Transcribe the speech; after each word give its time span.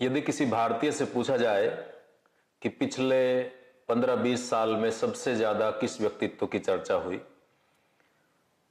यदि 0.00 0.20
किसी 0.20 0.46
भारतीय 0.46 0.92
से 0.92 1.04
पूछा 1.04 1.36
जाए 1.36 1.68
कि 2.62 2.68
पिछले 2.70 3.20
15-20 3.88 4.48
साल 4.50 4.74
में 4.76 4.90
सबसे 4.90 5.34
ज़्यादा 5.34 5.70
किस 5.70 6.00
व्यक्तित्व 6.00 6.46
की 6.46 6.58
चर्चा 6.58 6.94
हुई 6.94 7.20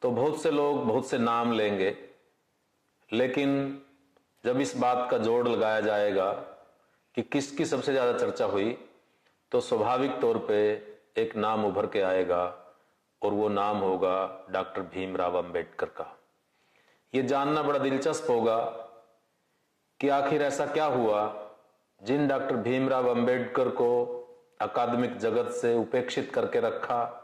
तो 0.02 0.12
बहुत 0.12 0.42
से 0.44 0.52
लोग 0.52 0.86
बहुत 0.88 1.08
से 1.10 1.18
नाम 1.18 1.52
लेंगे, 1.54 1.96
लेकिन 3.12 3.82
जब 4.44 4.60
इस 4.62 4.76
बात 4.78 5.08
का 5.12 5.18
जोड़ 5.18 5.48
लगाया 5.48 5.80
जाएगा 5.82 6.32
कि 7.16 7.22
किसकी 7.24 7.66
सबसे 7.66 7.92
ज़्यादा 7.92 8.18
चर्चा 8.18 8.46
हुई 8.46 8.78
तो 9.52 9.62
स्वाभाविक 9.62 10.20
तौर 10.22 10.38
पे 10.48 10.60
एक 11.18 11.36
नाम 11.38 11.66
उभर 11.66 11.86
के 11.88 12.02
आएगा 12.02 12.44
और 13.22 13.34
वो 13.34 13.50
नाम 13.50 13.78
होगा 13.78 14.16
डॉक्टर 14.52 14.82
भीमराव 14.94 15.38
अंबेडकर 15.38 15.86
का। 15.88 16.06
ये 17.14 17.24
जानना 17.24 17.62
बड़ा 17.64 17.80
दिलचस्प 17.80 18.30
होगा 18.30 18.58
कि 20.04 20.10
आखिर 20.10 20.42
ऐसा 20.42 20.66
क्या 20.66 20.86
हुआ? 20.86 21.50
जिन 22.04 22.28
डॉक्टर 22.28 22.56
भीमराव 22.56 23.10
अंबेडकर 23.10 23.70
को 23.70 24.06
अकादमिक 24.62 25.18
जगत 25.18 25.52
से 25.52 25.76
उपेक्षित 25.76 26.32
करके 26.34 26.60
रखा, 26.60 27.24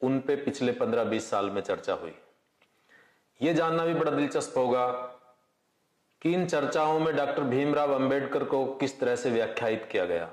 उन 0.00 0.20
पे 0.20 0.36
पिछले 0.36 0.72
15-20 0.72 1.30
साल 1.30 1.50
में 1.50 1.62
चर्चा 1.62 1.92
हुई। 1.92 2.14
यह 3.42 3.52
जानना 3.52 3.84
भी 3.84 3.94
बड़ा 3.94 4.12
दिलचस्प 4.12 4.56
होगा 4.56 4.88
कि 6.22 6.32
इन 6.32 6.46
चर्चाओं 6.46 7.00
में 7.00 7.16
डॉक्टर 7.16 7.42
भीमराव 7.42 7.94
अंबेडकर 7.94 8.44
को 8.44 8.66
किस 8.66 9.00
तरह 9.00 9.16
से 9.16 9.30
व्याख्यायित 9.30 9.88
किया 9.92 10.04
गया। 10.04 10.30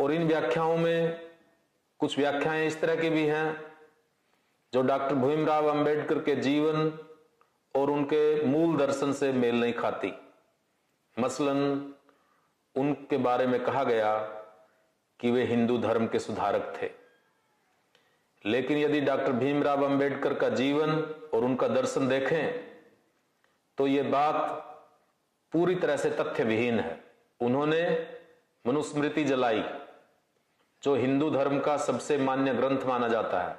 और 0.00 0.12
इन 0.12 0.28
व्याख्याओं 0.28 0.76
में 0.76 1.30
कुछ 1.98 2.18
व्याख्याएँ 2.18 2.66
इस 2.66 2.80
तरह 2.80 2.96
की 2.96 3.10
भी 3.10 3.26
हैं, 3.26 3.62
जो 4.72 4.82
डॉक्टर 4.82 5.14
भीमराव 5.14 5.66
अंबेडकर 5.66 6.18
के 6.18 6.36
जीवन 6.36 6.98
और 7.74 7.90
उनके 7.90 8.44
मूल 8.44 8.76
दर्शन 8.76 9.12
से 9.12 9.32
मेल 9.32 9.60
नहीं 9.60 9.72
खाती। 9.72 10.12
मसलन, 11.16 11.92
उनके 12.74 13.16
बारे 13.16 13.46
में 13.46 13.62
कहा 13.64 13.84
गया 13.84 14.18
कि 15.20 15.30
वे 15.30 15.44
हिंदू 15.44 15.78
धर्म 15.78 16.06
के 16.06 16.18
सुधारक 16.18 16.74
थे। 16.82 16.90
लेकिन 18.44 18.78
यदि 18.78 19.00
डॉक्टर 19.00 19.32
भीमराव 19.32 19.84
अंबेडकर 19.84 20.34
का 20.34 20.48
जीवन 20.48 20.90
और 21.34 21.44
उनका 21.44 21.68
दर्शन 21.68 22.08
देखें 22.08 22.72
तो 23.78 23.86
यह 23.86 24.10
बात 24.10 24.34
पूरी 25.52 25.74
तरह 25.74 25.96
से 25.96 26.10
तथ्य 26.10 26.44
विहीन 26.44 26.80
है। 26.80 27.00
उन्होंने 27.40 27.82
मनुस्मृति 28.66 29.24
जलाई, 29.24 29.62
जो 30.82 30.94
हिंदू 30.94 31.30
धर्म 31.30 31.60
का 31.60 31.76
सबसे 31.76 32.18
मान्य 32.18 32.54
ग्रंथ 32.54 32.84
माना 32.86 33.08
जाता 33.08 33.42
है। 33.42 33.56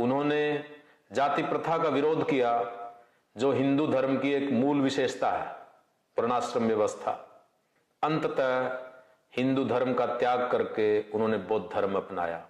उन्होंने 0.00 0.64
जाति 1.12 1.42
प्रथा 1.42 1.78
का 1.78 1.88
विरोध 1.88 2.28
किया 2.30 2.58
जो 3.36 3.52
हिंदू 3.52 3.86
धर्म 3.86 4.16
की 4.18 4.32
एक 4.32 4.50
मूल 4.52 4.80
विशेषता 4.80 5.30
है 5.30 5.46
वर्णाश्रम 6.18 6.64
व्यवस्था। 6.64 7.10
अंततः 8.02 8.78
हिंदू 9.36 9.64
धर्म 9.64 9.94
का 9.94 10.06
त्याग 10.06 10.50
करके 10.50 11.10
उन्होंने 11.10 11.36
बौद्ध 11.36 11.68
धर्म 11.74 11.94
अपनाया। 11.94 12.46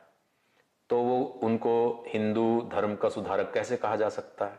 तो 0.91 0.99
वो 0.99 1.41
उनको 1.43 2.05
हिंदू 2.09 2.69
धर्म 2.73 2.95
का 2.95 3.09
सुधारक 3.09 3.51
कैसे 3.55 3.77
कहा 3.77 3.97
जा 3.97 4.09
सकता 4.09 4.45
है? 4.45 4.59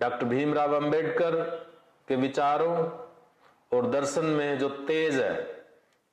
डॉक्टर 0.00 0.26
भीमराव 0.26 0.74
अंबेडकर 0.76 1.40
के 2.08 2.16
विचारों 2.16 2.76
और 3.72 3.90
दर्शन 3.90 4.24
में 4.24 4.58
जो 4.58 4.68
तेज 4.68 5.20
है, 5.20 5.64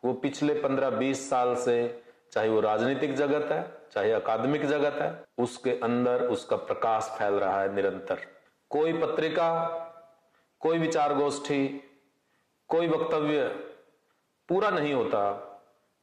वो 0.04 0.14
पिछले 0.14 0.54
15-20 0.54 1.30
साल 1.30 1.56
से 1.56 2.04
चाहे 2.32 2.50
वो 2.50 2.60
राजनीतिक 2.60 3.16
जगत 3.16 3.52
है, 3.52 3.78
चाहे 3.92 4.12
अकादमिक 4.12 4.66
जगत 4.66 5.02
है, 5.02 5.24
उसके 5.38 5.72
अंदर 5.84 6.22
उसका 6.22 6.56
प्रकाश 6.56 7.16
फैल 7.20 7.34
रहा 7.34 7.62
है 7.62 7.74
निरंतर। 7.76 8.20
कोई 8.72 8.94
पत्रिका, 8.94 9.50
कोई 10.60 10.78
विचार 10.78 11.14
गोष्ठी 11.14 11.68
कोई 12.70 12.88
वक्तव्य 12.88 13.48
पूरा 14.50 14.70
नहीं 14.70 14.94
होता 14.94 15.24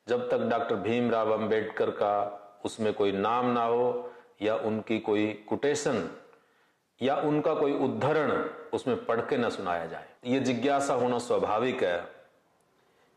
जब 0.08 0.30
तक 0.30 0.38
डॉक्टर 0.38 0.74
भीमराव 0.74 1.32
अंबेडकर 1.32 1.90
का 1.90 2.14
उसमें 2.64 2.92
कोई 2.94 3.12
नाम 3.12 3.46
ना 3.46 3.64
हो 3.64 4.12
या 4.42 4.56
उनकी 4.56 4.98
कोई 4.98 5.26
कुटेशन 5.48 6.10
या 7.02 7.16
उनका 7.16 7.54
कोई 7.54 7.72
उद्धरण 7.72 8.30
उसमें 8.72 9.04
पढ़ 9.04 9.20
के 9.20 9.36
ना 9.36 9.48
सुनाया 9.48 9.86
जाए। 9.86 10.08
ये 10.24 10.40
जिज्ञासा 10.40 10.94
होना 10.94 11.18
स्वाभाविक 11.18 11.82
है 11.82 11.98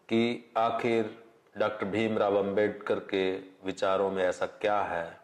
कि 0.09 0.51
आखिर 0.57 1.23
डॉक्टर 1.57 1.85
भीमराव 1.85 2.37
अंबेडकर 2.37 2.99
के 2.99 3.31
विचारों 3.65 4.11
में 4.11 4.23
ऐसा 4.23 4.45
क्या 4.45 4.81
है 4.81 5.19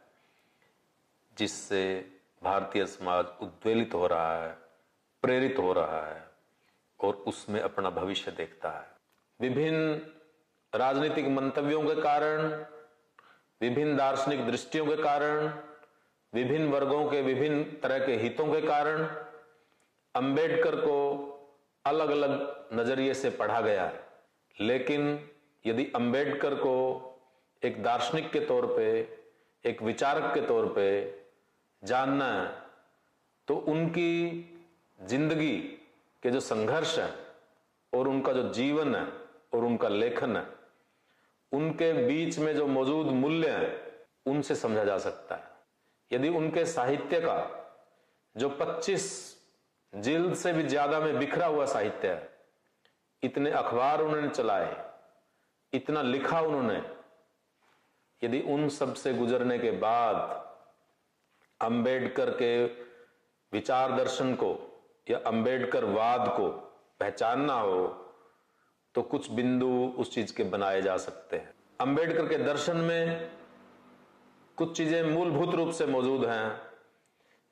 जिससे 1.37 1.83
भारतीय 2.43 2.85
समाज 2.85 3.25
उद्वेलित 3.41 3.93
हो 3.93 4.07
रहा 4.07 4.43
है, 4.43 4.57
प्रेरित 5.21 5.55
हो 5.57 5.73
रहा 5.73 6.07
है 6.07 6.27
और 6.99 7.13
उसमें 7.13 7.61
अपना 7.61 7.89
भविष्य 7.89 8.31
देखता 8.31 8.69
है। 8.69 8.87
विभिन्न 9.41 10.01
राजनीतिक 10.75 11.27
मंतव्यों 11.27 11.83
के 11.83 12.01
कारण, 12.01 12.65
विभिन्न 13.61 13.97
दार्शनिक 13.97 14.45
दृष्टियों 14.47 14.85
के 14.85 14.95
कारण, 14.95 15.47
विभिन्न 16.33 16.69
वर्गों 16.69 17.09
के 17.09 17.21
विभिन्न 17.21 17.63
तरह 17.63 18.05
के 18.05 18.15
हितों 18.15 18.53
के 18.53 18.61
कारण 18.61 19.03
अंबेडकर 20.15 20.75
को 20.75 20.97
अलग 21.85 22.09
अलग 22.09 22.65
नज़रिए 22.73 23.13
से 23.13 23.29
पढ़ा 23.29 23.61
गया 23.61 23.85
है। 23.85 24.07
लेकिन 24.59 25.29
यदि 25.65 25.91
अंबेडकर 25.95 26.55
को 26.55 27.03
एक 27.63 27.83
दार्शनिक 27.83 28.31
के 28.31 28.39
तौर 28.39 28.65
पे, 28.65 29.17
एक 29.69 29.81
विचारक 29.81 30.33
के 30.33 30.41
तौर 30.41 30.73
पे 30.73 31.05
जानना 31.83 32.25
है 32.25 32.47
तो 33.47 33.55
उनकी 33.67 34.13
ज़िंदगी 34.99 35.57
के 36.23 36.31
जो 36.31 36.39
संघर्ष 36.39 36.97
है, 36.99 37.09
और 37.93 38.07
उनका 38.07 38.33
जो 38.33 38.49
जीवन 38.53 38.95
है, 38.95 39.05
और 39.53 39.65
उनका 39.65 39.87
लेखन 39.87 40.37
है, 40.37 40.45
उनके 41.51 41.91
बीच 42.07 42.39
में 42.39 42.55
जो 42.55 42.65
मौजूद 42.67 43.07
मूल्य 43.07 43.49
है, 43.49 43.69
उनसे 44.25 44.55
समझा 44.55 44.83
जा 44.83 44.97
सकता 44.97 45.35
है। 45.35 45.43
यदि 46.11 46.29
उनके 46.29 46.65
साहित्य 46.65 47.19
का 47.21 47.37
जो 48.35 48.49
25 48.61 49.05
जिल्द 49.93 50.33
से 50.35 50.53
भी 50.53 50.63
ज़्यादा 50.63 50.99
में 50.99 51.17
बिखरा 51.19 51.45
हुआ 51.45 51.65
साहित्य 51.65 52.07
है, 52.07 52.29
इतने 53.23 53.51
अखबार 53.51 54.01
उन्होंने 54.01 54.29
चलाए, 54.29 54.75
इतना 55.73 56.01
लिखा 56.01 56.41
उन्होंने, 56.41 56.81
यदि 58.21 58.39
उन 58.49 58.67
सबसे 58.69 59.13
गुजरने 59.13 59.57
के 59.59 59.71
बाद 59.77 60.46
अंबेडकर 61.67 62.29
के 62.41 62.65
विचार 63.53 63.91
दर्शन 63.91 64.33
को 64.35 64.51
या 65.07 65.17
अंबेडकर 65.27 65.85
वाद 65.85 66.27
को 66.37 66.47
पहचानना 66.99 67.53
हो 67.53 67.87
तो 68.95 69.01
कुछ 69.03 69.31
बिंदु 69.31 69.67
उस 69.97 70.13
चीज़ 70.13 70.33
के 70.35 70.43
बनाए 70.45 70.81
जा 70.81 70.97
सकते 70.97 71.37
हैं। 71.37 71.53
अंबेडकर 71.79 72.27
के 72.27 72.37
दर्शन 72.37 72.77
में 72.77 73.29
कुछ 74.57 74.75
चीज़ें 74.77 75.03
मूलभूत 75.03 75.55
रूप 75.55 75.71
से 75.71 75.85
मौजूद 75.85 76.25
हैं, 76.25 76.61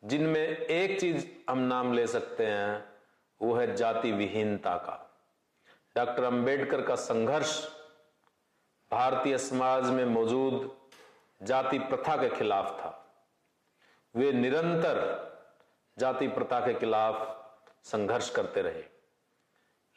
जिनमें 0.04 0.42
एक 0.42 1.00
चीज़ 1.00 1.26
हम 1.50 1.60
नाम 1.60 1.94
ले 1.94 2.08
सकते 2.08 2.46
हैं, 2.46 2.84
वो 3.42 3.54
है 3.56 3.76
जाति 3.76 4.12
विहीनता 4.12 4.76
का। 4.78 5.02
डॉक्टर 5.96 6.24
अंबेडकर 6.24 6.82
का 6.82 6.96
संघर्ष 6.96 7.60
भारतीय 8.92 9.38
समाज 9.38 9.90
में 9.90 10.06
मौजूद 10.06 10.70
जाति 11.42 11.80
प्रथा 11.80 12.16
के 12.18 12.30
खिलाफ 12.30 12.72
था। 12.80 13.05
वे 14.16 14.32
निरंतर 14.32 15.26
जाति 15.98 16.28
प्रथा 16.28 16.60
के 16.60 16.74
खिलाफ 16.74 17.46
संघर्ष 17.84 18.30
करते 18.30 18.62
रहे। 18.62 18.84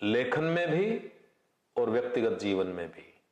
लेखन 0.03 0.45
में 0.45 0.71
भी 0.71 1.13
और 1.77 1.91
व्यक्तिगत 1.91 2.39
जीवन 2.39 2.67
में 2.67 2.89
भी। 2.89 3.23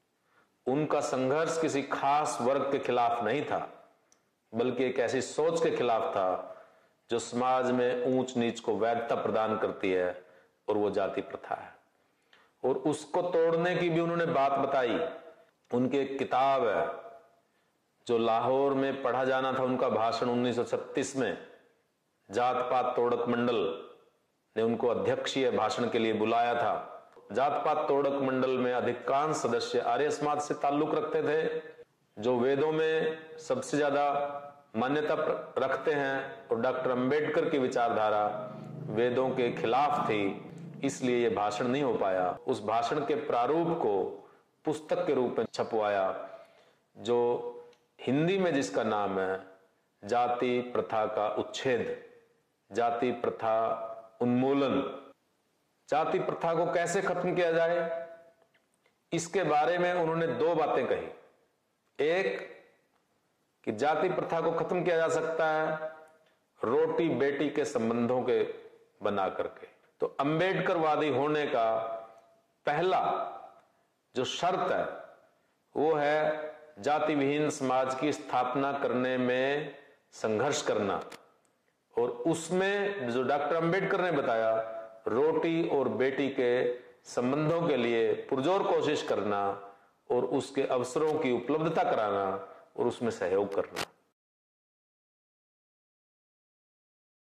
उनका 0.67 1.01
संघर्ष 1.01 1.61
किसी 1.61 1.83
खास 1.83 2.39
वर्ग 2.41 2.73
के 2.73 2.79
खिलाफ 2.79 3.25
नहीं 3.25 3.45
था, 3.45 3.91
बल्कि 4.55 4.85
एक 4.85 4.99
ऐसी 4.99 5.21
सोच 5.21 5.63
के 5.63 5.71
खिलाफ 5.71 6.03
था, 6.03 6.57
जो 7.11 7.19
समाज 7.19 7.71
में 7.71 8.19
ऊंच 8.19 8.37
नीच 8.37 8.61
को 8.61 8.77
वैधता 8.77 9.15
प्रदान 9.15 9.59
करती 9.59 9.93
है 9.93 10.25
और 10.69 10.77
वो 10.77 10.91
जाति 10.91 11.21
प्रथा 11.21 11.55
है। 11.55 11.75
और 12.71 12.77
उसको 12.77 13.23
तोड़ने 13.23 13.77
की 13.77 13.91
भी 13.91 14.01
उन्होंने 14.01 14.27
बात 14.27 14.53
बताई। 14.53 15.09
उनकी 15.75 15.99
एक 15.99 16.19
किताब 16.19 16.67
है 16.67 17.06
जो 18.07 18.19
लाहौर 18.19 18.75
में 18.75 19.03
पढ़ा 19.03 19.25
जाना 19.25 19.53
था 19.53 19.63
उनका 19.63 19.89
भाषण 19.89 20.27
1936 20.29 21.15
में 21.17 21.37
जात 22.29 22.57
पात 22.71 22.93
तोड़क 22.97 23.25
मंडल 23.29 23.57
ने 24.57 24.63
उनको 24.63 24.89
अध्यक्षीय 24.89 25.51
भाषण 25.51 25.89
के 25.91 25.99
लिए 25.99 26.13
बुलाया 26.13 26.55
था। 26.55 26.75
जात 27.33 27.53
पात 27.65 27.79
तोड़क 27.89 28.21
मंडल 28.23 28.51
में 28.59 28.73
अधिकांश 28.73 29.37
सदस्य 29.37 29.81
आर्य 29.87 30.11
समाज 30.11 30.41
से 30.41 30.55
ताल्लुक 30.55 30.95
रखते 30.95 31.23
थे, 31.23 31.61
जो 32.17 32.37
वेदों 32.37 32.71
में 32.73 33.19
सबसे 33.39 33.77
ज़्यादा 33.77 34.73
मान्यता 34.77 35.15
रखते 35.59 35.93
हैं 35.93 36.49
और 36.49 36.61
डॉक्टर 36.61 36.91
अंबेडकर 36.91 37.49
की 37.51 37.59
विचारधारा 37.59 38.25
वेदों 38.91 39.29
के 39.31 39.51
खिलाफ 39.53 40.09
थी, 40.09 40.23
इसलिए 40.85 41.19
यह 41.19 41.35
भाषण 41.35 41.69
नहीं 41.69 41.83
हो 41.83 41.93
पाया। 41.95 42.29
उस 42.47 42.65
भाषण 42.65 43.01
के 43.01 43.15
प्रारूप 43.27 43.77
को 43.79 44.03
पुस्तक 44.65 45.07
के 45.07 45.15
रूप 45.15 45.37
में 45.39 45.47
छपवाया, 45.55 46.29
जो 46.97 47.56
हिंदी 47.99 48.39
में 48.39 48.55
जिसका 48.55 48.83
नाम 48.83 49.19
है, 49.21 49.41
जाति 50.03 50.61
प्रथा 50.61 51.07
का 51.07 51.29
उच्छेद, 51.29 52.05
जाति 52.73 53.13
प्रथा 53.13 53.57
उन्मूलन। 54.21 54.81
जाति 55.89 56.19
प्रथा 56.19 56.55
को 56.55 56.73
कैसे 56.73 57.03
खत्म 57.03 57.35
किया 57.35 57.51
जाए? 57.53 58.09
इसके 59.13 59.43
बारे 59.43 59.79
में 59.79 59.93
उन्होंने 59.93 60.27
दो 60.27 60.55
बातें 60.55 60.87
कही। 60.87 62.07
एक, 62.07 62.57
कि 63.65 63.73
जाति 63.73 64.09
प्रथा 64.09 64.41
को 64.41 64.53
खत्म 64.53 64.85
किया 64.85 64.97
जा 64.97 65.09
सकता 65.09 65.47
है 65.53 65.93
रोटी 66.61 67.09
बेटी 67.09 67.49
के 67.51 67.65
संबंधों 67.65 68.23
के 68.23 68.43
बना 69.03 69.29
करके 69.29 69.67
तो 70.01 70.07
अंबेडकरवादी 70.21 71.09
होने 71.09 71.47
का 71.47 71.75
पहला 72.67 73.01
जो 74.15 74.25
शर्त 74.25 74.71
है, 74.73 74.85
वो 75.75 75.95
है 75.95 76.56
जाति 76.77 77.15
विहीन 77.15 77.51
समाज 77.51 77.95
की 77.95 78.13
स्थापना 78.13 78.73
करने 78.73 79.17
में 79.19 79.75
संघर्ष 80.13 80.63
करना 80.63 81.01
और 81.97 82.11
उसमें 82.27 83.11
जो 83.11 83.23
डॉक्टर 83.23 83.57
अंबेडकर 83.57 84.01
ने 84.01 84.11
बताया, 84.13 84.51
रोटी 85.09 85.69
और 85.69 85.89
बेटी 85.89 86.29
के 86.29 86.73
संबंधों 87.05 87.61
के 87.69 87.77
लिए 87.77 88.13
पुरजोर 88.31 88.63
कोशिश 88.63 89.03
करना 89.03 89.41
और 90.11 90.25
उसके 90.37 90.63
अवसरों 90.63 91.13
की 91.13 91.33
उपलब्धता 91.33 91.83
कराना 91.83 92.25
और 92.77 92.87
उसमें 92.87 93.11
सहयोग 93.11 93.55
करना। 93.55 93.85